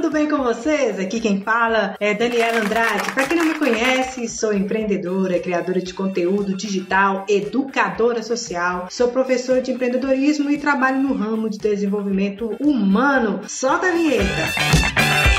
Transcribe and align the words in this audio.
tudo 0.00 0.12
bem 0.12 0.30
com 0.30 0.38
vocês? 0.38 0.98
Aqui 0.98 1.20
quem 1.20 1.42
fala 1.42 1.94
é 2.00 2.14
Daniela 2.14 2.60
Andrade. 2.60 3.12
Para 3.12 3.26
quem 3.26 3.36
não 3.36 3.44
me 3.44 3.58
conhece, 3.58 4.26
sou 4.28 4.50
empreendedora, 4.50 5.38
criadora 5.38 5.78
de 5.78 5.92
conteúdo 5.92 6.56
digital, 6.56 7.26
educadora 7.28 8.22
social, 8.22 8.88
sou 8.90 9.08
professora 9.08 9.60
de 9.60 9.72
empreendedorismo 9.72 10.50
e 10.50 10.56
trabalho 10.56 11.02
no 11.02 11.12
ramo 11.12 11.50
de 11.50 11.58
desenvolvimento 11.58 12.56
humano. 12.60 13.40
Solta 13.46 13.88
a 13.88 13.90
vinheta! 13.90 15.29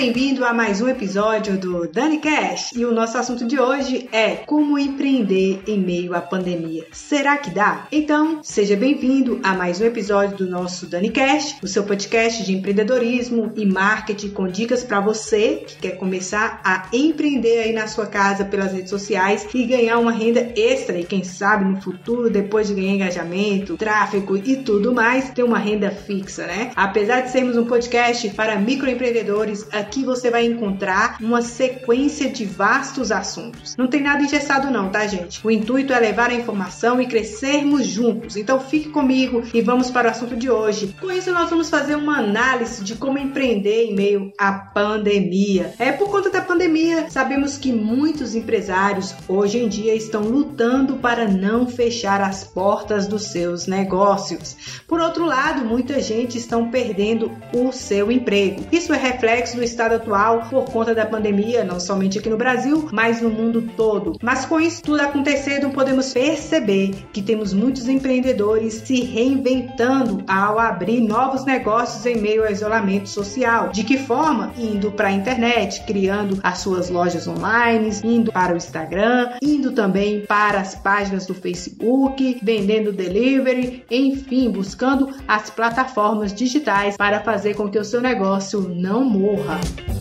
Bem-vindo 0.00 0.46
a 0.46 0.54
mais 0.54 0.80
um 0.80 0.88
episódio 0.88 1.58
do 1.58 1.86
Dani 1.86 2.16
Cash. 2.20 2.72
E 2.74 2.86
o 2.86 2.90
nosso 2.90 3.18
assunto 3.18 3.44
de 3.44 3.60
hoje 3.60 4.08
é 4.10 4.30
como 4.30 4.78
empreender 4.78 5.62
em 5.66 5.78
meio 5.78 6.14
à 6.14 6.22
pandemia. 6.22 6.86
Será 6.90 7.36
que 7.36 7.50
dá? 7.50 7.86
Então, 7.92 8.40
seja 8.42 8.74
bem-vindo 8.76 9.38
a 9.42 9.52
mais 9.52 9.78
um 9.78 9.84
episódio 9.84 10.38
do 10.38 10.46
nosso 10.46 10.86
Dani 10.86 11.10
Cash, 11.10 11.56
o 11.62 11.68
seu 11.68 11.82
podcast 11.82 12.42
de 12.42 12.54
empreendedorismo 12.54 13.52
e 13.54 13.66
marketing 13.66 14.30
com 14.30 14.48
dicas 14.48 14.82
para 14.82 15.00
você 15.00 15.64
que 15.66 15.76
quer 15.76 15.98
começar 15.98 16.62
a 16.64 16.88
empreender 16.94 17.58
aí 17.58 17.74
na 17.74 17.86
sua 17.86 18.06
casa 18.06 18.46
pelas 18.46 18.72
redes 18.72 18.88
sociais 18.88 19.46
e 19.52 19.66
ganhar 19.66 19.98
uma 19.98 20.12
renda 20.12 20.50
extra 20.56 20.98
e 20.98 21.04
quem 21.04 21.22
sabe 21.22 21.66
no 21.66 21.78
futuro, 21.78 22.30
depois 22.30 22.68
de 22.68 22.74
ganhar 22.74 22.94
engajamento, 22.94 23.76
tráfego 23.76 24.34
e 24.34 24.56
tudo 24.56 24.94
mais, 24.94 25.28
ter 25.28 25.42
uma 25.42 25.58
renda 25.58 25.90
fixa, 25.90 26.46
né? 26.46 26.70
Apesar 26.74 27.20
de 27.20 27.30
sermos 27.30 27.58
um 27.58 27.66
podcast 27.66 28.30
para 28.30 28.56
microempreendedores, 28.56 29.66
aqui 29.90 30.04
você 30.04 30.30
vai 30.30 30.46
encontrar 30.46 31.16
uma 31.20 31.42
sequência 31.42 32.30
de 32.30 32.44
vastos 32.44 33.10
assuntos. 33.10 33.76
Não 33.76 33.88
tem 33.88 34.00
nada 34.00 34.22
engessado 34.22 34.70
não, 34.70 34.88
tá, 34.88 35.04
gente? 35.08 35.44
O 35.44 35.50
intuito 35.50 35.92
é 35.92 35.98
levar 35.98 36.30
a 36.30 36.34
informação 36.34 37.00
e 37.00 37.06
crescermos 37.06 37.86
juntos. 37.86 38.36
Então 38.36 38.60
fique 38.60 38.90
comigo 38.90 39.42
e 39.52 39.60
vamos 39.60 39.90
para 39.90 40.06
o 40.06 40.10
assunto 40.12 40.36
de 40.36 40.48
hoje. 40.48 40.94
Com 41.00 41.10
isso 41.10 41.32
nós 41.32 41.50
vamos 41.50 41.68
fazer 41.68 41.96
uma 41.96 42.18
análise 42.18 42.84
de 42.84 42.94
como 42.94 43.18
empreender 43.18 43.86
em 43.86 43.94
meio 43.96 44.32
à 44.38 44.52
pandemia. 44.52 45.74
É 45.76 45.90
por 45.90 46.08
conta 46.08 46.30
da 46.30 46.40
pandemia, 46.40 47.10
sabemos 47.10 47.58
que 47.58 47.72
muitos 47.72 48.36
empresários 48.36 49.12
hoje 49.26 49.58
em 49.58 49.68
dia 49.68 49.94
estão 49.94 50.22
lutando 50.22 50.96
para 50.98 51.26
não 51.26 51.66
fechar 51.66 52.20
as 52.20 52.44
portas 52.44 53.08
dos 53.08 53.24
seus 53.24 53.66
negócios. 53.66 54.56
Por 54.86 55.00
outro 55.00 55.24
lado, 55.24 55.64
muita 55.64 56.00
gente 56.00 56.38
estão 56.38 56.70
perdendo 56.70 57.32
o 57.52 57.72
seu 57.72 58.12
emprego. 58.12 58.64
Isso 58.70 58.94
é 58.94 58.96
reflexo 58.96 59.56
do 59.56 59.64
estado 59.80 59.94
atual 59.94 60.46
por 60.50 60.66
conta 60.66 60.94
da 60.94 61.06
pandemia, 61.06 61.64
não 61.64 61.80
somente 61.80 62.18
aqui 62.18 62.28
no 62.28 62.36
Brasil, 62.36 62.86
mas 62.92 63.22
no 63.22 63.30
mundo 63.30 63.62
todo. 63.78 64.18
Mas 64.20 64.44
com 64.44 64.60
isso 64.60 64.82
tudo 64.82 65.00
acontecendo, 65.00 65.70
podemos 65.70 66.12
perceber 66.12 66.94
que 67.14 67.22
temos 67.22 67.54
muitos 67.54 67.88
empreendedores 67.88 68.74
se 68.84 69.00
reinventando 69.00 70.22
ao 70.28 70.58
abrir 70.58 71.00
novos 71.00 71.46
negócios 71.46 72.04
em 72.04 72.20
meio 72.20 72.44
ao 72.44 72.52
isolamento 72.52 73.08
social. 73.08 73.70
De 73.70 73.82
que 73.82 73.96
forma? 73.96 74.52
Indo 74.58 74.92
para 74.92 75.08
a 75.08 75.12
internet, 75.12 75.82
criando 75.86 76.38
as 76.42 76.58
suas 76.58 76.90
lojas 76.90 77.26
online, 77.26 77.90
indo 78.04 78.30
para 78.30 78.52
o 78.52 78.58
Instagram, 78.58 79.30
indo 79.40 79.72
também 79.72 80.26
para 80.26 80.60
as 80.60 80.74
páginas 80.74 81.24
do 81.24 81.32
Facebook, 81.32 82.38
vendendo 82.42 82.92
delivery, 82.92 83.82
enfim, 83.90 84.50
buscando 84.50 85.08
as 85.26 85.48
plataformas 85.48 86.34
digitais 86.34 86.98
para 86.98 87.20
fazer 87.20 87.54
com 87.54 87.70
que 87.70 87.78
o 87.78 87.84
seu 87.84 88.02
negócio 88.02 88.60
não 88.60 89.02
morra. 89.02 89.58
Das 89.76 89.99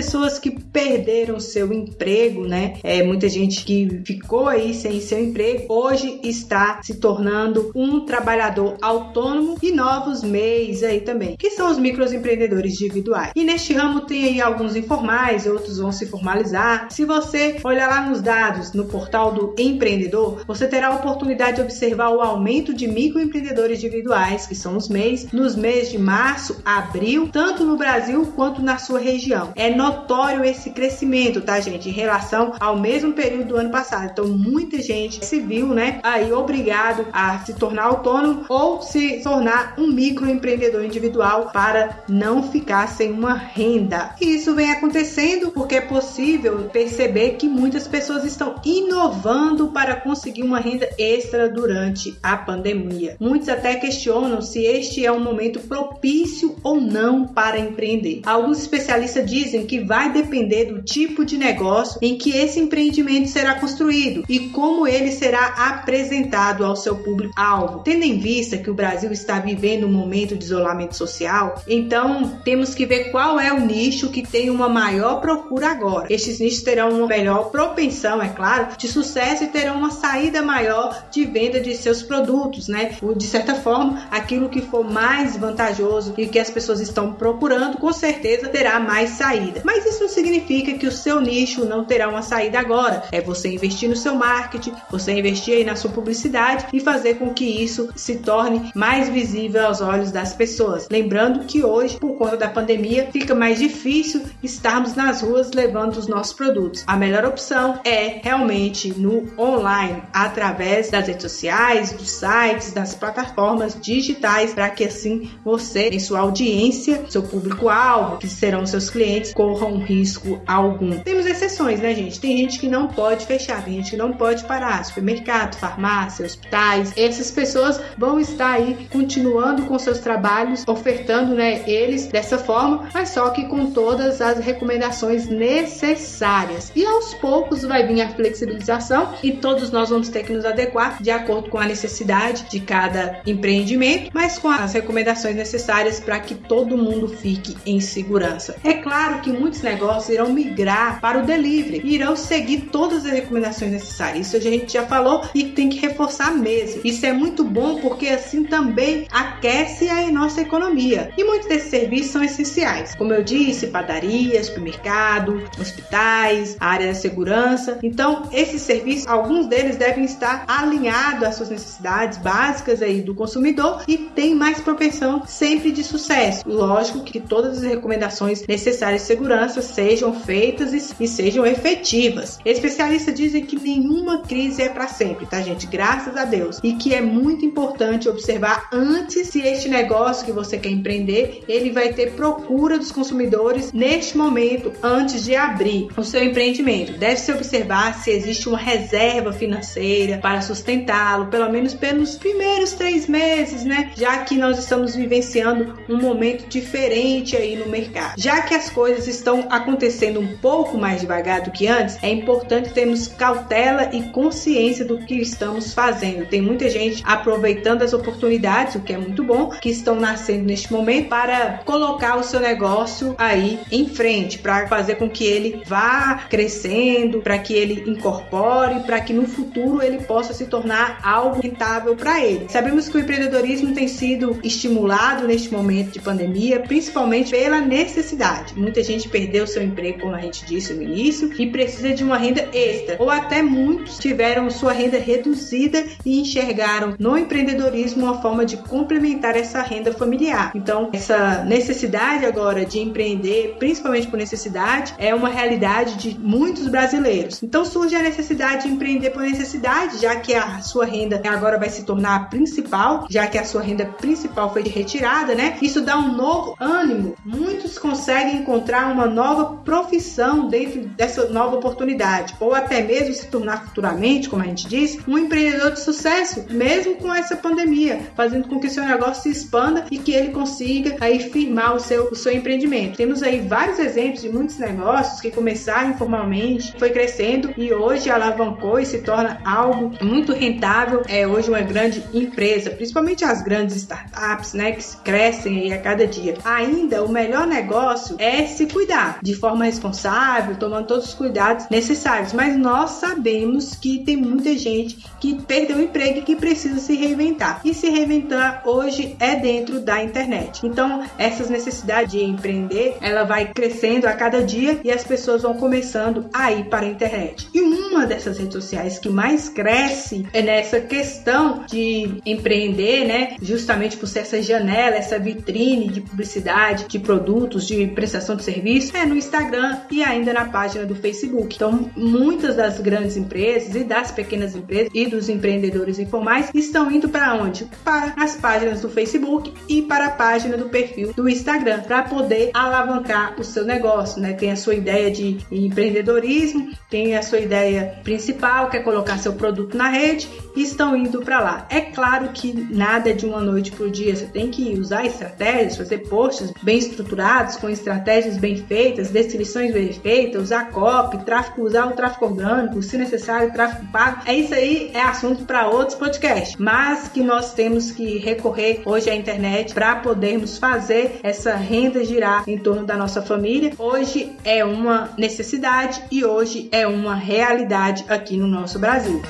pessoas 0.00 0.38
que 0.38 0.50
perderam 0.50 1.38
seu 1.38 1.70
emprego, 1.74 2.46
né? 2.48 2.78
É 2.82 3.02
muita 3.02 3.28
gente 3.28 3.66
que 3.66 4.00
ficou 4.02 4.48
aí 4.48 4.72
sem 4.72 4.98
seu 4.98 5.22
emprego, 5.22 5.66
hoje 5.68 6.18
está 6.22 6.80
se 6.82 6.94
tornando 6.94 7.70
um 7.74 8.06
trabalhador 8.06 8.78
autônomo 8.80 9.58
e 9.62 9.70
novos 9.70 10.22
meios 10.22 10.82
aí 10.82 11.02
também, 11.02 11.36
que 11.36 11.50
são 11.50 11.70
os 11.70 11.78
microempreendedores 11.78 12.80
individuais. 12.80 13.32
E 13.36 13.44
neste 13.44 13.74
ramo 13.74 14.00
tem 14.00 14.24
aí 14.24 14.40
alguns 14.40 14.74
informais, 14.74 15.46
outros 15.46 15.76
vão 15.76 15.92
se 15.92 16.06
formalizar. 16.06 16.88
Se 16.90 17.04
você 17.04 17.58
olhar 17.62 17.90
lá 17.90 18.00
nos 18.08 18.22
dados 18.22 18.72
no 18.72 18.86
portal 18.86 19.34
do 19.34 19.54
empreendedor, 19.58 20.44
você 20.46 20.66
terá 20.66 20.88
a 20.88 20.96
oportunidade 20.96 21.56
de 21.56 21.62
observar 21.62 22.08
o 22.08 22.22
aumento 22.22 22.72
de 22.72 22.88
microempreendedores 22.88 23.80
individuais, 23.80 24.46
que 24.46 24.54
são 24.54 24.78
os 24.78 24.88
MEIs, 24.88 25.30
nos 25.30 25.54
meses 25.54 25.90
de 25.90 25.98
março, 25.98 26.56
abril, 26.64 27.28
tanto 27.30 27.64
no 27.64 27.76
Brasil 27.76 28.32
quanto 28.34 28.62
na 28.62 28.78
sua 28.78 28.98
região. 28.98 29.52
É 29.54 29.68
notório 29.90 30.44
esse 30.44 30.70
crescimento, 30.70 31.40
tá, 31.40 31.60
gente, 31.60 31.88
em 31.88 31.92
relação 31.92 32.54
ao 32.60 32.78
mesmo 32.78 33.12
período 33.12 33.48
do 33.48 33.56
ano 33.56 33.70
passado. 33.70 34.10
Então, 34.12 34.28
muita 34.28 34.80
gente 34.80 35.24
se 35.24 35.40
viu, 35.40 35.68
né, 35.68 36.00
aí 36.02 36.32
obrigado 36.32 37.06
a 37.12 37.38
se 37.40 37.54
tornar 37.54 37.84
autônomo 37.84 38.44
ou 38.48 38.80
se 38.82 39.20
tornar 39.22 39.74
um 39.76 39.88
microempreendedor 39.88 40.84
individual 40.84 41.50
para 41.52 42.02
não 42.08 42.42
ficar 42.42 42.88
sem 42.88 43.10
uma 43.10 43.34
renda. 43.34 44.14
E 44.20 44.36
isso 44.36 44.54
vem 44.54 44.70
acontecendo 44.70 45.50
porque 45.50 45.76
é 45.76 45.80
possível 45.80 46.68
perceber 46.72 47.30
que 47.32 47.48
muitas 47.48 47.88
pessoas 47.88 48.24
estão 48.24 48.54
inovando 48.64 49.68
para 49.68 49.96
conseguir 49.96 50.42
uma 50.42 50.60
renda 50.60 50.88
extra 50.98 51.48
durante 51.48 52.16
a 52.22 52.36
pandemia. 52.36 53.16
Muitos 53.18 53.48
até 53.48 53.74
questionam 53.74 54.40
se 54.40 54.62
este 54.62 55.04
é 55.04 55.10
um 55.10 55.20
momento 55.20 55.60
propício 55.60 56.56
ou 56.62 56.80
não 56.80 57.26
para 57.26 57.58
empreender. 57.58 58.20
Alguns 58.24 58.58
especialistas 58.60 59.28
dizem 59.28 59.40
dizem 59.50 59.66
vai 59.84 60.12
depender 60.12 60.66
do 60.66 60.82
tipo 60.82 61.24
de 61.24 61.36
negócio 61.36 61.98
em 62.02 62.16
que 62.16 62.30
esse 62.30 62.58
empreendimento 62.58 63.28
será 63.28 63.54
construído 63.54 64.24
e 64.28 64.48
como 64.50 64.86
ele 64.86 65.10
será 65.12 65.46
apresentado 65.68 66.64
ao 66.64 66.76
seu 66.76 66.96
público-alvo. 66.96 67.80
Tendo 67.80 68.04
em 68.04 68.18
vista 68.18 68.56
que 68.56 68.70
o 68.70 68.74
Brasil 68.74 69.12
está 69.12 69.38
vivendo 69.38 69.86
um 69.86 69.92
momento 69.92 70.36
de 70.36 70.44
isolamento 70.44 70.96
social, 70.96 71.62
então 71.66 72.38
temos 72.44 72.74
que 72.74 72.86
ver 72.86 73.10
qual 73.10 73.38
é 73.38 73.52
o 73.52 73.60
nicho 73.60 74.10
que 74.10 74.22
tem 74.26 74.50
uma 74.50 74.68
maior 74.68 75.20
procura 75.20 75.70
agora. 75.70 76.06
Estes 76.10 76.40
nichos 76.40 76.62
terão 76.62 76.90
uma 76.90 77.06
melhor 77.06 77.50
propensão, 77.50 78.22
é 78.22 78.28
claro, 78.28 78.76
de 78.76 78.88
sucesso 78.88 79.44
e 79.44 79.48
terão 79.48 79.76
uma 79.76 79.90
saída 79.90 80.42
maior 80.42 81.06
de 81.10 81.24
venda 81.24 81.60
de 81.60 81.74
seus 81.76 82.02
produtos, 82.02 82.68
né? 82.68 82.96
De 83.16 83.26
certa 83.26 83.54
forma, 83.54 84.06
aquilo 84.10 84.48
que 84.48 84.62
for 84.62 84.84
mais 84.84 85.36
vantajoso 85.36 86.14
e 86.16 86.26
que 86.26 86.38
as 86.38 86.50
pessoas 86.50 86.80
estão 86.80 87.12
procurando, 87.12 87.78
com 87.78 87.92
certeza 87.92 88.48
terá 88.48 88.78
mais 88.80 89.10
saída. 89.10 89.62
Mas 89.72 89.86
isso 89.86 90.00
não 90.00 90.08
significa 90.08 90.72
que 90.72 90.86
o 90.88 90.90
seu 90.90 91.20
nicho 91.20 91.64
não 91.64 91.84
terá 91.84 92.08
uma 92.08 92.22
saída 92.22 92.58
agora. 92.58 93.04
É 93.12 93.20
você 93.20 93.48
investir 93.54 93.88
no 93.88 93.94
seu 93.94 94.16
marketing, 94.16 94.72
você 94.90 95.12
investir 95.12 95.54
aí 95.54 95.64
na 95.64 95.76
sua 95.76 95.92
publicidade 95.92 96.66
e 96.72 96.80
fazer 96.80 97.14
com 97.20 97.32
que 97.32 97.44
isso 97.44 97.88
se 97.94 98.16
torne 98.16 98.72
mais 98.74 99.08
visível 99.08 99.64
aos 99.64 99.80
olhos 99.80 100.10
das 100.10 100.34
pessoas. 100.34 100.88
Lembrando 100.90 101.46
que 101.46 101.62
hoje, 101.62 101.98
por 102.00 102.18
conta 102.18 102.36
da 102.36 102.48
pandemia, 102.48 103.10
fica 103.12 103.32
mais 103.32 103.60
difícil 103.60 104.22
estarmos 104.42 104.96
nas 104.96 105.22
ruas 105.22 105.52
levando 105.52 105.98
os 105.98 106.08
nossos 106.08 106.32
produtos. 106.32 106.82
A 106.84 106.96
melhor 106.96 107.24
opção 107.24 107.78
é 107.84 108.20
realmente 108.24 108.92
no 108.98 109.30
online, 109.38 110.02
através 110.12 110.90
das 110.90 111.06
redes 111.06 111.22
sociais, 111.22 111.92
dos 111.92 112.10
sites, 112.10 112.72
das 112.72 112.92
plataformas 112.92 113.78
digitais, 113.80 114.52
para 114.52 114.68
que 114.68 114.82
assim 114.82 115.30
você, 115.44 115.90
em 115.90 116.00
sua 116.00 116.18
audiência, 116.18 117.04
seu 117.08 117.22
público-alvo, 117.22 118.18
que 118.18 118.26
serão 118.26 118.66
seus 118.66 118.90
clientes, 118.90 119.32
corram 119.32 119.59
risco 119.78 120.40
algum. 120.46 120.98
Temos 120.98 121.26
exceções, 121.26 121.80
né, 121.80 121.94
gente? 121.94 122.20
Tem 122.20 122.36
gente 122.36 122.58
que 122.58 122.68
não 122.68 122.88
pode 122.88 123.24
fechar, 123.26 123.64
tem 123.64 123.74
gente 123.74 123.92
que 123.92 123.96
não 123.96 124.12
pode 124.12 124.44
parar. 124.44 124.84
Supermercado, 124.84 125.56
farmácia, 125.56 126.26
hospitais. 126.26 126.92
Essas 126.96 127.30
pessoas 127.30 127.80
vão 127.96 128.20
estar 128.20 128.52
aí 128.52 128.88
continuando 128.92 129.62
com 129.62 129.78
seus 129.78 129.98
trabalhos, 129.98 130.64
ofertando, 130.66 131.34
né, 131.34 131.62
eles 131.66 132.06
dessa 132.06 132.36
forma, 132.38 132.88
mas 132.92 133.10
só 133.10 133.30
que 133.30 133.46
com 133.46 133.70
todas 133.70 134.20
as 134.20 134.38
recomendações 134.38 135.28
necessárias. 135.28 136.70
E 136.74 136.84
aos 136.84 137.14
poucos 137.14 137.62
vai 137.62 137.86
vir 137.86 138.02
a 138.02 138.08
flexibilização 138.10 139.14
e 139.22 139.32
todos 139.32 139.70
nós 139.70 139.88
vamos 139.88 140.08
ter 140.08 140.24
que 140.24 140.32
nos 140.32 140.44
adequar 140.44 141.02
de 141.02 141.10
acordo 141.10 141.48
com 141.48 141.58
a 141.58 141.64
necessidade 141.64 142.44
de 142.50 142.60
cada 142.60 143.20
empreendimento, 143.26 144.10
mas 144.12 144.38
com 144.38 144.48
as 144.48 144.72
recomendações 144.72 145.34
necessárias 145.34 145.98
para 145.98 146.20
que 146.20 146.34
todo 146.34 146.76
mundo 146.76 147.08
fique 147.08 147.56
em 147.64 147.80
segurança. 147.80 148.56
É 148.64 148.74
claro 148.74 149.20
que 149.20 149.30
que 149.30 149.32
muitos 149.50 149.62
negócios 149.62 150.08
irão 150.08 150.32
migrar 150.32 151.00
para 151.00 151.18
o 151.18 151.26
delivery 151.26 151.80
e 151.84 151.96
irão 151.96 152.14
seguir 152.14 152.68
todas 152.72 153.04
as 153.04 153.10
recomendações 153.10 153.72
necessárias. 153.72 154.28
Isso 154.28 154.36
a 154.36 154.40
gente 154.40 154.72
já 154.72 154.86
falou 154.86 155.24
e 155.34 155.44
tem 155.44 155.68
que 155.68 155.80
reforçar 155.80 156.30
mesmo. 156.30 156.80
Isso 156.84 157.04
é 157.04 157.12
muito 157.12 157.42
bom 157.42 157.80
porque 157.80 158.06
assim 158.06 158.44
também 158.44 159.08
aquece 159.10 159.88
a 159.88 160.08
nossa 160.12 160.40
economia. 160.40 161.10
E 161.18 161.24
muitos 161.24 161.48
desses 161.48 161.68
serviços 161.68 162.12
são 162.12 162.22
essenciais. 162.22 162.94
Como 162.94 163.12
eu 163.12 163.24
disse, 163.24 163.66
padaria, 163.66 164.42
supermercado, 164.44 165.42
hospitais, 165.60 166.56
área 166.60 166.86
da 166.86 166.94
segurança. 166.94 167.78
Então, 167.82 168.28
esses 168.32 168.62
serviços, 168.62 169.08
alguns 169.08 169.46
deles 169.46 169.76
devem 169.76 170.04
estar 170.04 170.44
alinhados 170.46 171.24
às 171.24 171.34
suas 171.34 171.50
necessidades 171.50 172.18
básicas 172.18 172.82
aí 172.82 173.00
do 173.00 173.16
consumidor 173.16 173.82
e 173.88 173.96
tem 173.96 174.32
mais 174.32 174.60
propensão 174.60 175.24
sempre 175.26 175.72
de 175.72 175.82
sucesso. 175.82 176.48
Lógico 176.48 177.02
que 177.02 177.18
todas 177.18 177.58
as 177.58 177.64
recomendações 177.64 178.46
necessárias 178.46 179.02
segurança 179.02 179.39
sejam 179.48 180.14
feitas 180.14 180.72
e, 180.72 181.04
e 181.04 181.08
sejam 181.08 181.46
efetivas. 181.46 182.38
Especialistas 182.44 183.14
dizem 183.14 183.44
que 183.44 183.58
nenhuma 183.58 184.22
crise 184.22 184.62
é 184.62 184.68
para 184.68 184.88
sempre, 184.88 185.26
tá, 185.26 185.40
gente? 185.40 185.66
Graças 185.66 186.16
a 186.16 186.24
Deus. 186.24 186.60
E 186.62 186.74
que 186.74 186.94
é 186.94 187.00
muito 187.00 187.44
importante 187.44 188.08
observar 188.08 188.68
antes 188.72 189.28
se 189.28 189.40
este 189.40 189.68
negócio 189.68 190.24
que 190.24 190.32
você 190.32 190.58
quer 190.58 190.70
empreender, 190.70 191.42
ele 191.48 191.70
vai 191.70 191.92
ter 191.92 192.12
procura 192.12 192.78
dos 192.78 192.92
consumidores 192.92 193.72
neste 193.72 194.16
momento 194.16 194.72
antes 194.82 195.24
de 195.24 195.34
abrir 195.34 195.88
o 195.96 196.04
seu 196.04 196.22
empreendimento. 196.22 196.92
Deve-se 196.92 197.32
observar 197.32 198.02
se 198.02 198.10
existe 198.10 198.48
uma 198.48 198.58
reserva 198.58 199.32
financeira 199.32 200.18
para 200.18 200.40
sustentá-lo, 200.40 201.26
pelo 201.26 201.50
menos 201.50 201.74
pelos 201.74 202.16
primeiros 202.16 202.72
três 202.72 203.06
meses, 203.06 203.64
né? 203.64 203.92
Já 203.96 204.18
que 204.18 204.36
nós 204.36 204.58
estamos 204.58 204.94
vivenciando 204.94 205.78
um 205.88 205.96
momento 205.96 206.48
diferente 206.48 207.36
aí 207.36 207.56
no 207.56 207.68
mercado. 207.68 208.14
Já 208.16 208.42
que 208.42 208.54
as 208.54 208.70
coisas 208.70 209.06
estão 209.20 209.46
acontecendo 209.50 210.18
um 210.18 210.36
pouco 210.38 210.76
mais 210.76 211.00
devagar 211.00 211.42
do 211.42 211.50
que 211.50 211.68
antes, 211.68 211.98
é 212.02 212.10
importante 212.10 212.72
termos 212.72 213.06
cautela 213.06 213.90
e 213.92 214.02
consciência 214.10 214.84
do 214.84 214.98
que 214.98 215.14
estamos 215.14 215.72
fazendo. 215.72 216.26
Tem 216.26 216.40
muita 216.40 216.68
gente 216.68 217.02
aproveitando 217.06 217.82
as 217.82 217.92
oportunidades, 217.92 218.74
o 218.74 218.80
que 218.80 218.92
é 218.92 218.98
muito 218.98 219.22
bom, 219.22 219.50
que 219.50 219.70
estão 219.70 219.94
nascendo 219.94 220.44
neste 220.44 220.72
momento 220.72 221.08
para 221.08 221.60
colocar 221.64 222.16
o 222.16 222.22
seu 222.22 222.40
negócio 222.40 223.14
aí 223.18 223.60
em 223.70 223.86
frente, 223.86 224.38
para 224.38 224.66
fazer 224.66 224.96
com 224.96 225.08
que 225.08 225.24
ele 225.24 225.62
vá 225.66 226.24
crescendo, 226.28 227.20
para 227.20 227.38
que 227.38 227.52
ele 227.52 227.84
incorpore, 227.86 228.80
para 228.80 229.00
que 229.00 229.12
no 229.12 229.26
futuro 229.26 229.82
ele 229.82 229.98
possa 229.98 230.32
se 230.32 230.46
tornar 230.46 230.98
algo 231.02 231.40
rentável 231.40 231.94
para 231.94 232.24
ele. 232.24 232.46
Sabemos 232.48 232.88
que 232.88 232.96
o 232.96 233.00
empreendedorismo 233.00 233.74
tem 233.74 233.86
sido 233.86 234.38
estimulado 234.42 235.26
neste 235.26 235.52
momento 235.52 235.92
de 235.92 236.00
pandemia, 236.00 236.60
principalmente 236.60 237.30
pela 237.30 237.60
necessidade. 237.60 238.58
Muita 238.58 238.82
gente 238.82 239.08
perdeu 239.10 239.46
seu 239.46 239.62
emprego, 239.62 240.00
como 240.00 240.14
a 240.14 240.20
gente 240.20 240.44
disse 240.44 240.72
no 240.72 240.82
início, 240.82 241.30
e 241.38 241.46
precisa 241.46 241.90
de 241.90 242.04
uma 242.04 242.16
renda 242.16 242.48
extra, 242.52 242.96
ou 242.98 243.10
até 243.10 243.42
muitos 243.42 243.98
tiveram 243.98 244.50
sua 244.50 244.72
renda 244.72 244.98
reduzida 244.98 245.84
e 246.04 246.20
enxergaram 246.20 246.94
no 246.98 247.16
empreendedorismo 247.16 248.04
uma 248.04 248.20
forma 248.20 248.44
de 248.44 248.56
complementar 248.56 249.36
essa 249.36 249.62
renda 249.62 249.92
familiar. 249.92 250.52
Então, 250.54 250.90
essa 250.92 251.44
necessidade 251.44 252.24
agora 252.24 252.64
de 252.64 252.80
empreender, 252.80 253.56
principalmente 253.58 254.06
por 254.06 254.16
necessidade, 254.16 254.94
é 254.98 255.14
uma 255.14 255.28
realidade 255.28 255.96
de 255.96 256.18
muitos 256.18 256.68
brasileiros. 256.68 257.42
Então, 257.42 257.64
surge 257.64 257.94
a 257.94 258.02
necessidade 258.02 258.64
de 258.64 258.68
empreender 258.72 259.10
por 259.10 259.22
necessidade, 259.22 260.00
já 260.00 260.16
que 260.16 260.34
a 260.34 260.60
sua 260.60 260.84
renda 260.84 261.20
agora 261.24 261.58
vai 261.58 261.68
se 261.68 261.84
tornar 261.84 262.16
a 262.16 262.20
principal, 262.24 263.06
já 263.08 263.26
que 263.26 263.38
a 263.38 263.44
sua 263.44 263.62
renda 263.62 263.86
principal 263.86 264.52
foi 264.52 264.62
retirada, 264.62 265.34
né? 265.34 265.56
Isso 265.60 265.80
dá 265.80 265.96
um 265.98 266.14
novo 266.14 266.56
ânimo. 266.58 267.14
Muitos 267.24 267.78
conseguem 267.78 268.36
encontrar 268.36 268.92
uma 268.92 268.99
nova 269.06 269.56
profissão 269.64 270.48
dentro 270.48 270.82
dessa 270.88 271.28
nova 271.28 271.56
oportunidade, 271.56 272.34
ou 272.40 272.54
até 272.54 272.82
mesmo 272.82 273.14
se 273.14 273.26
tornar 273.26 273.64
futuramente, 273.64 274.28
como 274.28 274.42
a 274.42 274.46
gente 274.46 274.68
disse, 274.68 275.00
um 275.06 275.18
empreendedor 275.18 275.72
de 275.72 275.80
sucesso, 275.80 276.44
mesmo 276.50 276.96
com 276.96 277.12
essa 277.14 277.36
pandemia, 277.36 278.00
fazendo 278.14 278.48
com 278.48 278.60
que 278.60 278.68
seu 278.68 278.84
negócio 278.84 279.22
se 279.22 279.30
expanda 279.30 279.86
e 279.90 279.98
que 279.98 280.12
ele 280.12 280.30
consiga 280.32 280.96
aí 281.00 281.18
firmar 281.30 281.74
o 281.74 281.80
seu, 281.80 282.08
o 282.10 282.14
seu 282.14 282.32
empreendimento. 282.32 282.96
Temos 282.96 283.22
aí 283.22 283.40
vários 283.40 283.78
exemplos 283.78 284.22
de 284.22 284.28
muitos 284.28 284.58
negócios 284.58 285.20
que 285.20 285.30
começaram 285.30 285.90
informalmente, 285.90 286.74
foi 286.78 286.90
crescendo 286.90 287.52
e 287.56 287.72
hoje 287.72 288.10
alavancou 288.10 288.78
e 288.78 288.86
se 288.86 288.98
torna 288.98 289.40
algo 289.44 289.92
muito 290.02 290.32
rentável. 290.32 291.02
É 291.08 291.26
hoje 291.26 291.48
uma 291.48 291.62
grande 291.62 292.02
empresa, 292.12 292.70
principalmente 292.70 293.24
as 293.24 293.42
grandes 293.42 293.76
startups, 293.76 294.52
né, 294.52 294.72
que 294.72 294.96
crescem 294.98 295.72
a 295.72 295.78
cada 295.78 296.06
dia. 296.06 296.34
Ainda 296.44 297.02
o 297.02 297.08
melhor 297.08 297.46
negócio 297.46 298.16
é 298.18 298.46
se 298.46 298.66
cuidar 298.66 298.89
de 299.22 299.34
forma 299.34 299.64
responsável, 299.64 300.56
tomando 300.56 300.86
todos 300.86 301.06
os 301.06 301.14
cuidados 301.14 301.66
necessários. 301.70 302.32
Mas 302.32 302.56
nós 302.56 302.90
sabemos 302.92 303.74
que 303.74 303.98
tem 303.98 304.16
muita 304.16 304.56
gente 304.56 304.98
que 305.20 305.40
perdeu 305.42 305.78
o 305.78 305.82
emprego 305.82 306.18
e 306.18 306.22
que 306.22 306.36
precisa 306.36 306.78
se 306.80 306.94
reinventar. 306.96 307.60
E 307.64 307.74
se 307.74 307.88
reinventar 307.88 308.62
hoje 308.64 309.16
é 309.18 309.36
dentro 309.36 309.80
da 309.80 310.02
internet. 310.02 310.66
Então, 310.66 311.04
essas 311.18 311.48
necessidades 311.48 312.12
de 312.12 312.24
empreender, 312.24 312.96
ela 313.00 313.24
vai 313.24 313.52
crescendo 313.52 314.06
a 314.06 314.12
cada 314.12 314.42
dia 314.42 314.80
e 314.82 314.90
as 314.90 315.04
pessoas 315.04 315.42
vão 315.42 315.54
começando 315.54 316.26
a 316.32 316.52
ir 316.52 316.64
para 316.64 316.86
a 316.86 316.88
internet. 316.88 317.48
E 317.54 317.60
uma 318.00 318.06
dessas 318.06 318.38
redes 318.38 318.54
sociais 318.54 318.98
que 318.98 319.10
mais 319.10 319.50
cresce 319.50 320.26
é 320.32 320.40
nessa 320.40 320.80
questão 320.80 321.64
de 321.66 322.20
empreender, 322.24 323.04
né? 323.04 323.36
Justamente 323.42 323.98
por 323.98 324.06
ser 324.06 324.20
essa 324.20 324.42
janela, 324.42 324.96
essa 324.96 325.18
vitrine 325.18 325.88
de 325.88 326.00
publicidade, 326.00 326.86
de 326.88 326.98
produtos, 326.98 327.66
de 327.66 327.86
prestação 327.88 328.36
de 328.36 328.42
serviço, 328.42 328.96
é 328.96 329.04
no 329.04 329.14
Instagram 329.14 329.80
e 329.90 330.02
ainda 330.02 330.32
na 330.32 330.46
página 330.46 330.86
do 330.86 330.94
Facebook. 330.94 331.56
Então, 331.56 331.90
muitas 331.94 332.56
das 332.56 332.80
grandes 332.80 333.18
empresas 333.18 333.74
e 333.74 333.84
das 333.84 334.10
pequenas 334.10 334.56
empresas 334.56 334.90
e 334.94 335.06
dos 335.06 335.28
empreendedores 335.28 335.98
informais 335.98 336.48
estão 336.54 336.90
indo 336.90 337.08
para 337.08 337.34
onde? 337.34 337.68
Para 337.84 338.14
as 338.16 338.34
páginas 338.36 338.80
do 338.80 338.88
Facebook 338.88 339.52
e 339.68 339.82
para 339.82 340.06
a 340.06 340.10
página 340.10 340.56
do 340.56 340.70
perfil 340.70 341.12
do 341.12 341.28
Instagram 341.28 341.80
para 341.80 342.02
poder 342.04 342.50
alavancar 342.54 343.38
o 343.38 343.44
seu 343.44 343.66
negócio, 343.66 344.22
né? 344.22 344.32
Tem 344.32 344.50
a 344.50 344.56
sua 344.56 344.74
ideia 344.74 345.10
de 345.10 345.38
empreendedorismo, 345.52 346.70
tem 346.88 347.14
a 347.14 347.22
sua 347.22 347.40
ideia 347.40 347.89
principal, 348.02 348.68
que 348.68 348.76
é 348.76 348.80
colocar 348.80 349.18
seu 349.18 349.32
produto 349.32 349.76
na 349.76 349.88
rede 349.88 350.28
e 350.54 350.62
estão 350.62 350.96
indo 350.96 351.20
para 351.22 351.40
lá. 351.40 351.66
É 351.70 351.80
claro 351.80 352.28
que 352.32 352.52
nada 352.70 353.10
é 353.10 353.12
de 353.12 353.26
uma 353.26 353.40
noite 353.40 353.70
para 353.72 353.86
o 353.86 353.90
dia, 353.90 354.14
você 354.14 354.26
tem 354.26 354.50
que 354.50 354.78
usar 354.78 355.04
estratégias, 355.04 355.76
fazer 355.76 355.98
posts 356.08 356.52
bem 356.62 356.78
estruturados, 356.78 357.56
com 357.56 357.68
estratégias 357.68 358.36
bem 358.36 358.56
feitas, 358.56 359.10
descrições 359.10 359.72
bem 359.72 359.92
feitas, 359.92 360.42
usar 360.42 360.70
copy, 360.70 361.18
tráfego, 361.24 361.62
usar 361.62 361.86
o 361.86 361.92
tráfego 361.92 362.26
orgânico, 362.26 362.82
se 362.82 362.96
necessário, 362.96 363.52
tráfego 363.52 363.86
pago. 363.92 364.22
É 364.26 364.34
isso 364.34 364.54
aí, 364.54 364.90
é 364.94 365.02
assunto 365.02 365.44
para 365.44 365.68
outros 365.68 365.96
podcasts, 365.96 366.56
mas 366.58 367.08
que 367.08 367.22
nós 367.22 367.52
temos 367.54 367.90
que 367.90 368.18
recorrer 368.18 368.82
hoje 368.84 369.10
à 369.10 369.14
internet 369.14 369.74
para 369.74 369.96
podermos 369.96 370.58
fazer 370.58 371.20
essa 371.22 371.54
renda 371.54 372.04
girar 372.04 372.44
em 372.46 372.58
torno 372.58 372.84
da 372.84 372.96
nossa 372.96 373.22
família. 373.22 373.72
Hoje 373.78 374.32
é 374.44 374.64
uma 374.64 375.10
necessidade 375.16 376.02
e 376.10 376.24
hoje 376.24 376.68
é 376.72 376.86
uma 376.86 377.14
realidade 377.14 377.79
aqui 378.08 378.36
no 378.36 378.46
nosso 378.46 378.78
Brasil. 378.78 379.22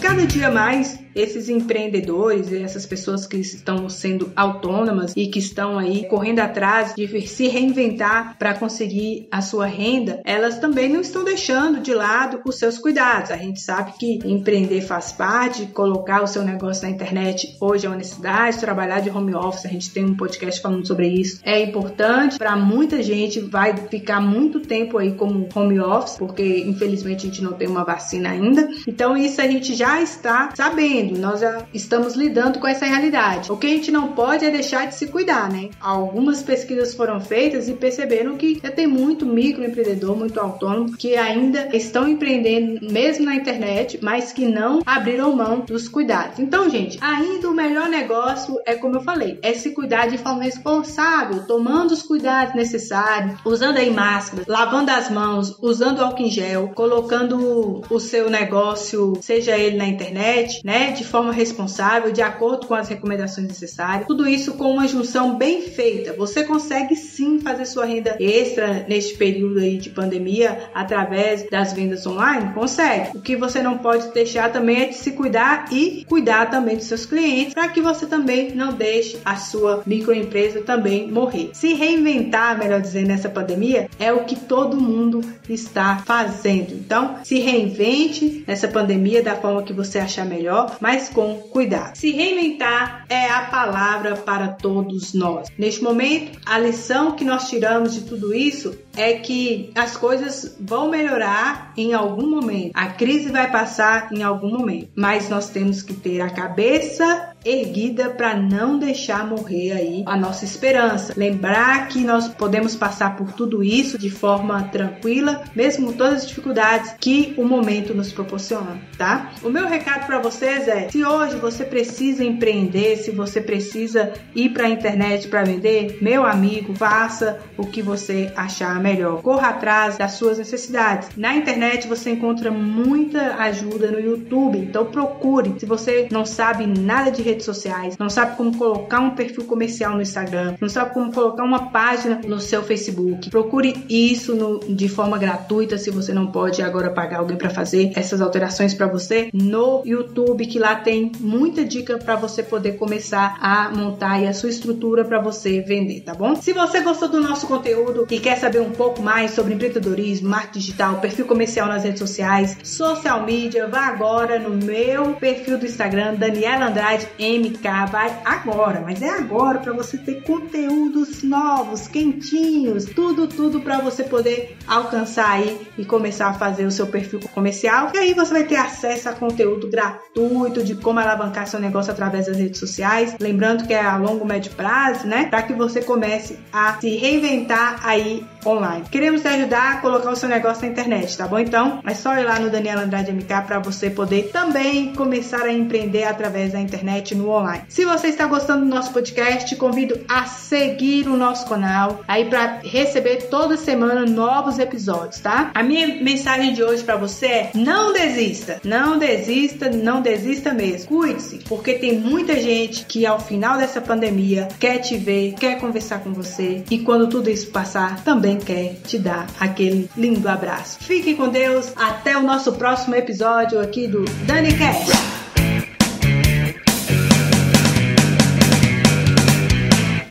cada 0.00 0.24
dia 0.26 0.50
mais 0.50 0.98
esses 1.18 1.48
empreendedores 1.48 2.50
e 2.50 2.62
essas 2.62 2.86
pessoas 2.86 3.26
que 3.26 3.38
estão 3.38 3.88
sendo 3.88 4.30
autônomas 4.36 5.12
e 5.16 5.26
que 5.26 5.38
estão 5.38 5.78
aí 5.78 6.06
correndo 6.06 6.38
atrás 6.38 6.94
de 6.94 7.26
se 7.26 7.48
reinventar 7.48 8.36
para 8.38 8.54
conseguir 8.54 9.26
a 9.30 9.42
sua 9.42 9.66
renda, 9.66 10.20
elas 10.24 10.58
também 10.58 10.88
não 10.88 11.00
estão 11.00 11.24
deixando 11.24 11.80
de 11.80 11.92
lado 11.92 12.40
os 12.44 12.56
seus 12.56 12.78
cuidados. 12.78 13.30
A 13.30 13.36
gente 13.36 13.60
sabe 13.60 13.92
que 13.98 14.20
empreender 14.24 14.80
faz 14.82 15.10
parte, 15.10 15.66
colocar 15.66 16.22
o 16.22 16.26
seu 16.26 16.42
negócio 16.42 16.84
na 16.84 16.90
internet 16.90 17.56
hoje 17.60 17.86
é 17.86 17.88
uma 17.88 17.96
necessidade, 17.96 18.58
trabalhar 18.58 19.00
de 19.00 19.10
home 19.10 19.34
office, 19.34 19.66
a 19.66 19.68
gente 19.68 19.90
tem 19.90 20.04
um 20.04 20.14
podcast 20.14 20.60
falando 20.60 20.86
sobre 20.86 21.08
isso, 21.08 21.40
é 21.42 21.60
importante 21.62 22.38
para 22.38 22.56
muita 22.56 23.02
gente, 23.02 23.40
vai 23.40 23.76
ficar 23.76 24.20
muito 24.20 24.60
tempo 24.60 24.98
aí 24.98 25.12
como 25.12 25.48
home 25.54 25.80
office, 25.80 26.16
porque 26.16 26.60
infelizmente 26.60 27.26
a 27.26 27.30
gente 27.30 27.42
não 27.42 27.52
tem 27.52 27.66
uma 27.66 27.84
vacina 27.84 28.30
ainda. 28.30 28.68
Então 28.86 29.16
isso 29.16 29.40
a 29.40 29.46
gente 29.46 29.74
já 29.74 30.00
está 30.00 30.50
sabendo 30.54 31.07
nós 31.16 31.40
já 31.40 31.62
estamos 31.72 32.14
lidando 32.14 32.58
com 32.58 32.66
essa 32.66 32.86
realidade. 32.86 33.50
O 33.50 33.56
que 33.56 33.66
a 33.66 33.70
gente 33.70 33.90
não 33.90 34.08
pode 34.08 34.44
é 34.44 34.50
deixar 34.50 34.86
de 34.86 34.94
se 34.94 35.06
cuidar, 35.06 35.50
né? 35.50 35.70
Algumas 35.80 36.42
pesquisas 36.42 36.94
foram 36.94 37.20
feitas 37.20 37.68
e 37.68 37.74
perceberam 37.74 38.36
que 38.36 38.60
já 38.62 38.70
tem 38.70 38.86
muito 38.86 39.26
microempreendedor, 39.26 40.16
muito 40.16 40.40
autônomo 40.40 40.96
que 40.96 41.16
ainda 41.16 41.68
estão 41.76 42.08
empreendendo 42.08 42.80
mesmo 42.92 43.26
na 43.26 43.34
internet, 43.34 43.98
mas 44.02 44.32
que 44.32 44.46
não 44.46 44.80
abriram 44.84 45.34
mão 45.34 45.60
dos 45.60 45.88
cuidados. 45.88 46.38
Então, 46.38 46.68
gente, 46.68 46.98
ainda 47.00 47.48
o 47.48 47.54
melhor 47.54 47.88
negócio 47.88 48.58
é 48.66 48.74
como 48.74 48.96
eu 48.96 49.02
falei, 49.02 49.38
é 49.42 49.52
se 49.52 49.70
cuidar 49.70 50.08
de 50.08 50.18
forma 50.18 50.42
responsável, 50.42 51.46
tomando 51.46 51.92
os 51.92 52.02
cuidados 52.02 52.54
necessários, 52.54 53.38
usando 53.44 53.76
aí 53.76 53.90
máscaras, 53.90 54.46
lavando 54.46 54.90
as 54.90 55.10
mãos, 55.10 55.56
usando 55.60 56.02
álcool 56.02 56.22
em 56.22 56.30
gel, 56.30 56.68
colocando 56.74 57.82
o 57.90 58.00
seu 58.00 58.30
negócio, 58.30 59.18
seja 59.20 59.56
ele 59.56 59.76
na 59.76 59.86
internet, 59.86 60.60
né, 60.64 60.92
de 60.98 61.04
forma 61.04 61.32
responsável, 61.32 62.12
de 62.12 62.22
acordo 62.22 62.66
com 62.66 62.74
as 62.74 62.88
recomendações 62.88 63.46
necessárias. 63.46 64.06
Tudo 64.06 64.28
isso 64.28 64.54
com 64.54 64.70
uma 64.70 64.86
junção 64.86 65.36
bem 65.36 65.62
feita. 65.62 66.12
Você 66.12 66.44
consegue 66.44 66.96
sim 66.96 67.40
fazer 67.40 67.66
sua 67.66 67.84
renda 67.84 68.16
extra 68.20 68.84
neste 68.88 69.16
período 69.16 69.60
aí 69.60 69.78
de 69.78 69.90
pandemia 69.90 70.70
através 70.74 71.48
das 71.48 71.72
vendas 71.72 72.06
online? 72.06 72.52
Consegue. 72.52 73.16
O 73.16 73.20
que 73.20 73.36
você 73.36 73.62
não 73.62 73.78
pode 73.78 74.12
deixar 74.12 74.52
também 74.52 74.82
é 74.82 74.86
de 74.86 74.94
se 74.94 75.12
cuidar 75.12 75.66
e 75.72 76.04
cuidar 76.08 76.50
também 76.50 76.76
dos 76.76 76.86
seus 76.86 77.06
clientes 77.06 77.54
para 77.54 77.68
que 77.68 77.80
você 77.80 78.06
também 78.06 78.54
não 78.54 78.72
deixe 78.72 79.18
a 79.24 79.36
sua 79.36 79.82
microempresa 79.86 80.60
também 80.62 81.10
morrer. 81.10 81.50
Se 81.52 81.74
reinventar, 81.74 82.58
melhor 82.58 82.80
dizendo, 82.80 83.08
nessa 83.08 83.28
pandemia 83.28 83.88
é 83.98 84.12
o 84.12 84.24
que 84.24 84.36
todo 84.36 84.80
mundo 84.80 85.20
está 85.48 86.02
fazendo. 86.04 86.72
Então, 86.72 87.16
se 87.24 87.38
reinvente 87.38 88.44
nessa 88.46 88.68
pandemia 88.68 89.22
da 89.22 89.34
forma 89.34 89.62
que 89.62 89.72
você 89.72 89.98
achar 89.98 90.24
melhor 90.24 90.77
mas 90.80 91.08
com 91.08 91.36
cuidado. 91.50 91.96
Se 91.96 92.10
reinventar 92.10 93.04
é 93.08 93.30
a 93.30 93.42
palavra 93.42 94.16
para 94.16 94.48
todos 94.48 95.14
nós. 95.14 95.48
Neste 95.58 95.82
momento, 95.82 96.38
a 96.44 96.58
lição 96.58 97.12
que 97.12 97.24
nós 97.24 97.48
tiramos 97.48 97.94
de 97.94 98.02
tudo 98.02 98.34
isso 98.34 98.76
é 98.96 99.14
que 99.14 99.70
as 99.74 99.96
coisas 99.96 100.56
vão 100.60 100.90
melhorar 100.90 101.72
em 101.76 101.94
algum 101.94 102.28
momento. 102.28 102.72
A 102.74 102.86
crise 102.86 103.30
vai 103.30 103.50
passar 103.50 104.12
em 104.12 104.22
algum 104.22 104.50
momento, 104.50 104.90
mas 104.94 105.28
nós 105.28 105.50
temos 105.50 105.82
que 105.82 105.94
ter 105.94 106.20
a 106.20 106.30
cabeça 106.30 107.27
erguida 107.44 108.10
para 108.10 108.36
não 108.36 108.78
deixar 108.78 109.26
morrer 109.26 109.72
aí 109.72 110.02
a 110.06 110.16
nossa 110.16 110.44
esperança. 110.44 111.14
Lembrar 111.16 111.88
que 111.88 112.00
nós 112.00 112.28
podemos 112.28 112.74
passar 112.74 113.16
por 113.16 113.32
tudo 113.32 113.62
isso 113.62 113.98
de 113.98 114.10
forma 114.10 114.62
tranquila, 114.64 115.44
mesmo 115.54 115.86
com 115.86 115.92
todas 115.92 116.22
as 116.22 116.28
dificuldades 116.28 116.94
que 117.00 117.34
o 117.36 117.44
momento 117.44 117.94
nos 117.94 118.12
proporciona, 118.12 118.78
tá? 118.96 119.32
O 119.42 119.48
meu 119.48 119.66
recado 119.66 120.06
para 120.06 120.18
vocês 120.18 120.68
é: 120.68 120.88
se 120.88 121.04
hoje 121.04 121.36
você 121.36 121.64
precisa 121.64 122.24
empreender, 122.24 122.96
se 122.96 123.10
você 123.10 123.40
precisa 123.40 124.12
ir 124.34 124.50
para 124.50 124.66
a 124.66 124.70
internet 124.70 125.28
para 125.28 125.44
vender, 125.44 125.98
meu 126.02 126.24
amigo, 126.24 126.74
faça 126.74 127.38
o 127.56 127.66
que 127.66 127.82
você 127.82 128.32
achar 128.36 128.80
melhor. 128.80 129.22
Corra 129.22 129.48
atrás 129.48 129.96
das 129.96 130.12
suas 130.12 130.38
necessidades. 130.38 131.08
Na 131.16 131.34
internet 131.34 131.86
você 131.86 132.10
encontra 132.10 132.50
muita 132.50 133.36
ajuda 133.36 133.90
no 133.90 134.00
YouTube, 134.00 134.58
então 134.58 134.86
procure. 134.86 135.54
Se 135.58 135.66
você 135.66 136.08
não 136.10 136.24
sabe 136.24 136.66
nada 136.66 137.10
de 137.10 137.22
redes 137.28 137.44
sociais, 137.44 137.96
não 137.98 138.08
sabe 138.08 138.36
como 138.36 138.56
colocar 138.56 139.00
um 139.00 139.10
perfil 139.10 139.44
comercial 139.44 139.94
no 139.94 140.02
Instagram, 140.02 140.56
não 140.60 140.68
sabe 140.68 140.94
como 140.94 141.12
colocar 141.12 141.44
uma 141.44 141.70
página 141.70 142.20
no 142.26 142.40
seu 142.40 142.62
Facebook, 142.62 143.30
procure 143.30 143.84
isso 143.88 144.34
no, 144.34 144.60
de 144.60 144.88
forma 144.88 145.18
gratuita 145.18 145.78
se 145.78 145.90
você 145.90 146.12
não 146.12 146.26
pode 146.26 146.62
agora 146.62 146.90
pagar 146.90 147.18
alguém 147.18 147.36
para 147.36 147.50
fazer 147.50 147.92
essas 147.94 148.20
alterações 148.20 148.74
para 148.74 148.86
você 148.86 149.28
no 149.32 149.82
YouTube, 149.84 150.46
que 150.46 150.58
lá 150.58 150.74
tem 150.74 151.12
muita 151.20 151.64
dica 151.64 151.98
para 151.98 152.16
você 152.16 152.42
poder 152.42 152.72
começar 152.72 153.36
a 153.40 153.70
montar 153.70 154.08
a 154.08 154.32
sua 154.32 154.48
estrutura 154.48 155.04
para 155.04 155.20
você 155.20 155.60
vender, 155.60 156.00
tá 156.00 156.14
bom? 156.14 156.34
Se 156.34 156.52
você 156.52 156.80
gostou 156.80 157.08
do 157.08 157.20
nosso 157.20 157.46
conteúdo 157.46 158.06
e 158.10 158.18
quer 158.18 158.38
saber 158.38 158.60
um 158.60 158.70
pouco 158.70 159.02
mais 159.02 159.32
sobre 159.32 159.54
empreendedorismo, 159.54 160.28
marketing 160.28 160.58
digital, 160.58 161.00
perfil 161.00 161.26
comercial 161.26 161.68
nas 161.68 161.84
redes 161.84 161.98
sociais, 161.98 162.56
social 162.62 163.24
media, 163.24 163.66
vá 163.66 163.86
agora 163.86 164.38
no 164.38 164.50
meu 164.50 165.14
perfil 165.14 165.58
do 165.58 165.66
Instagram, 165.66 166.14
Daniela 166.14 166.66
Andrade 166.66 167.06
MK, 167.18 167.90
vai 167.90 168.16
agora, 168.24 168.80
mas 168.80 169.02
é 169.02 169.10
agora 169.10 169.58
para 169.58 169.72
você 169.72 169.98
ter 169.98 170.22
conteúdos 170.22 171.22
novos, 171.22 171.88
quentinhos, 171.88 172.84
tudo, 172.84 173.26
tudo 173.26 173.60
para 173.60 173.78
você 173.78 174.04
poder 174.04 174.56
alcançar 174.66 175.30
aí 175.30 175.68
e 175.76 175.84
começar 175.84 176.28
a 176.28 176.34
fazer 176.34 176.64
o 176.64 176.70
seu 176.70 176.86
perfil 176.86 177.20
comercial. 177.34 177.90
E 177.94 177.98
aí 177.98 178.14
você 178.14 178.32
vai 178.32 178.44
ter 178.44 178.56
acesso 178.56 179.08
a 179.08 179.12
conteúdo 179.12 179.68
gratuito 179.68 180.62
de 180.62 180.74
como 180.76 181.00
alavancar 181.00 181.46
seu 181.46 181.60
negócio 181.60 181.92
através 181.92 182.26
das 182.26 182.36
redes 182.36 182.60
sociais. 182.60 183.16
Lembrando 183.20 183.66
que 183.66 183.74
é 183.74 183.80
a 183.80 183.96
longo 183.96 184.24
médio 184.24 184.52
prazo, 184.52 185.06
né? 185.06 185.26
Para 185.26 185.42
que 185.42 185.52
você 185.52 185.82
comece 185.82 186.38
a 186.52 186.78
se 186.80 186.96
reinventar 186.96 187.80
aí 187.84 188.24
online. 188.46 188.84
Queremos 188.90 189.22
te 189.22 189.28
ajudar 189.28 189.74
a 189.74 189.76
colocar 189.78 190.10
o 190.10 190.16
seu 190.16 190.28
negócio 190.28 190.64
na 190.64 190.72
internet, 190.72 191.16
tá 191.16 191.26
bom? 191.26 191.38
Então, 191.38 191.80
é 191.84 191.94
só 191.94 192.16
ir 192.18 192.24
lá 192.24 192.38
no 192.38 192.50
Daniela 192.50 192.82
Andrade 192.82 193.12
MK 193.12 193.42
para 193.46 193.58
você 193.58 193.90
poder 193.90 194.30
também 194.32 194.94
começar 194.94 195.42
a 195.42 195.52
empreender 195.52 196.04
através 196.04 196.52
da 196.52 196.60
internet 196.60 197.07
no 197.14 197.30
online. 197.30 197.64
Se 197.68 197.84
você 197.84 198.08
está 198.08 198.26
gostando 198.26 198.64
do 198.64 198.74
nosso 198.74 198.92
podcast, 198.92 199.54
convido 199.56 200.00
a 200.08 200.24
seguir 200.24 201.08
o 201.08 201.16
nosso 201.16 201.46
canal 201.46 202.02
aí 202.06 202.24
para 202.24 202.60
receber 202.62 203.28
toda 203.28 203.56
semana 203.56 204.04
novos 204.04 204.58
episódios, 204.58 205.20
tá? 205.20 205.50
A 205.54 205.62
minha 205.62 206.02
mensagem 206.02 206.52
de 206.52 206.62
hoje 206.62 206.82
para 206.82 206.96
você 206.96 207.26
é: 207.26 207.50
não 207.54 207.92
desista, 207.92 208.60
não 208.64 208.98
desista, 208.98 209.70
não 209.70 210.00
desista 210.00 210.52
mesmo. 210.52 210.88
Cuide-se, 210.88 211.38
porque 211.48 211.74
tem 211.74 211.98
muita 211.98 212.38
gente 212.40 212.84
que 212.84 213.06
ao 213.06 213.20
final 213.20 213.58
dessa 213.58 213.80
pandemia 213.80 214.48
quer 214.58 214.78
te 214.78 214.96
ver, 214.96 215.34
quer 215.34 215.58
conversar 215.58 216.00
com 216.00 216.12
você 216.12 216.64
e 216.70 216.78
quando 216.78 217.08
tudo 217.08 217.30
isso 217.30 217.50
passar 217.50 218.02
também 218.04 218.38
quer 218.38 218.76
te 218.84 218.98
dar 218.98 219.26
aquele 219.38 219.88
lindo 219.96 220.28
abraço. 220.28 220.78
Fique 220.80 221.14
com 221.14 221.28
Deus, 221.28 221.72
até 221.76 222.16
o 222.16 222.22
nosso 222.22 222.52
próximo 222.52 222.94
episódio 222.94 223.60
aqui 223.60 223.86
do 223.86 224.04
Dani 224.26 224.56
Cash. 224.56 225.17